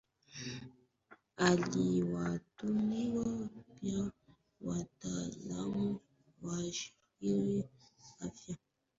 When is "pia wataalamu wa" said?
3.81-6.63